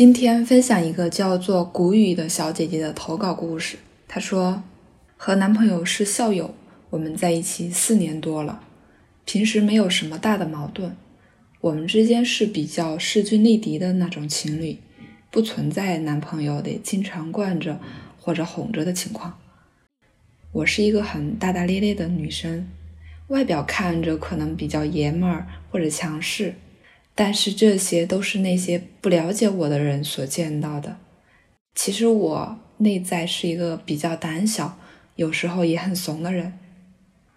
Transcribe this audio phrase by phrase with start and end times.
[0.00, 3.76] 今天分享一个叫做谷雨的小姐姐的投稿故事。
[4.08, 4.62] 她说，
[5.18, 6.54] 和男朋友是校友，
[6.88, 8.62] 我们在一起四年多了，
[9.26, 10.96] 平时没有什么大的矛盾，
[11.60, 14.78] 我们之间是比较势均力敌的那种情侣，
[15.30, 17.78] 不存在男朋友得经常惯着
[18.18, 19.38] 或者哄着的情况。
[20.52, 22.66] 我是一个很大大咧咧的女生，
[23.28, 26.54] 外表看着可能比较爷们儿或者强势。
[27.22, 30.96] 但是这些都是那些不了解我的人所见到的。
[31.74, 34.78] 其实我内在是一个比较胆小，
[35.16, 36.54] 有时候也很怂的人。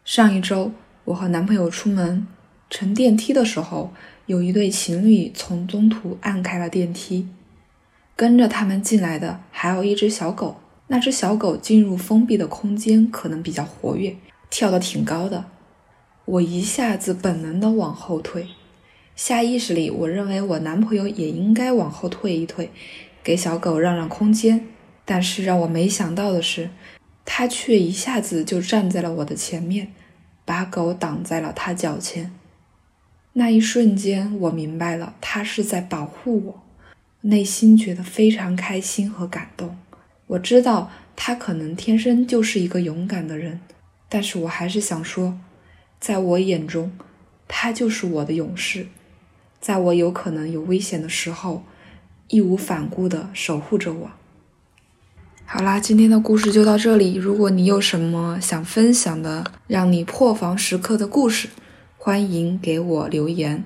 [0.05, 0.71] 上一周，
[1.04, 2.26] 我和男朋友出门
[2.70, 3.91] 乘电梯的时候，
[4.26, 7.27] 有一对情侣从中途按开了电梯，
[8.15, 10.62] 跟着他们进来的还有一只小狗。
[10.88, 14.15] 那只小狗进入封闭的空间可能比较活跃，
[14.49, 15.43] 跳得挺高的。
[16.23, 18.48] 我一下子本能的往后退。
[19.16, 22.71] 下意识里，我认为我男朋友也应该往后退一退，
[23.23, 24.67] 给小狗让让空间。
[25.05, 26.70] 但是让我没想到的是，
[27.26, 29.93] 他却一下子就站在了我的前面，
[30.46, 32.34] 把狗挡在了他脚前。
[33.34, 36.63] 那一瞬间，我明白了，他是在保护我，
[37.21, 39.77] 内心觉得非常开心和感动。
[40.27, 43.59] 我知道他可能天生就是一个勇敢的人，
[44.07, 45.37] 但是我还是想说，
[45.99, 46.91] 在我眼中，
[47.48, 48.87] 他就是我的勇士。
[49.63, 51.63] 在我有可能有危险的时候，
[52.27, 54.11] 义无反顾地守护着我。
[55.45, 57.15] 好啦，今天的故事就到这里。
[57.15, 61.47] 如果你有什么想分享的，让你破防时刻的故事，
[61.97, 63.63] 欢迎给我留言。